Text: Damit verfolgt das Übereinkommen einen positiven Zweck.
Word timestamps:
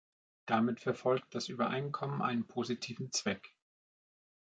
Damit 0.47 0.79
verfolgt 0.79 1.35
das 1.35 1.47
Übereinkommen 1.47 2.23
einen 2.23 2.47
positiven 2.47 3.11
Zweck. 3.11 3.53